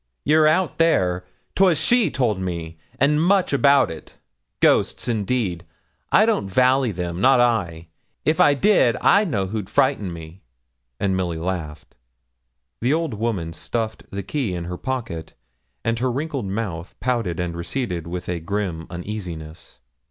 'You're 0.25 0.47
out 0.47 0.79
there: 0.79 1.25
'twas 1.53 1.77
she 1.77 2.09
told 2.09 2.39
me; 2.39 2.79
and 2.99 3.21
much 3.23 3.53
about 3.53 3.91
it. 3.91 4.15
Ghosts, 4.59 5.07
indeed! 5.07 5.63
I 6.11 6.25
don't 6.25 6.49
vally 6.49 6.91
them, 6.91 7.21
not 7.21 7.39
I; 7.39 7.89
if 8.25 8.39
I 8.41 8.55
did, 8.55 8.95
I 8.99 9.25
know 9.25 9.45
who'd 9.45 9.69
frighten 9.69 10.11
me,' 10.11 10.41
and 10.99 11.15
Milly 11.15 11.37
laughed. 11.37 11.93
The 12.81 12.91
old 12.95 13.13
woman 13.13 13.53
stuffed 13.53 14.01
the 14.09 14.23
key 14.23 14.55
in 14.55 14.63
her 14.63 14.77
pocket, 14.79 15.35
and 15.85 15.99
her 15.99 16.11
wrinkled 16.11 16.47
mouth 16.47 16.95
pouted 16.99 17.39
and 17.39 17.55
receded 17.55 18.07
with 18.07 18.27
a 18.27 18.39
grim 18.39 18.87
uneasiness. 18.89 19.77